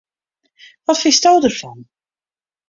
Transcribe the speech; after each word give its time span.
Wat 0.85 0.99
fynsto 1.01 1.31
derfan? 1.43 1.79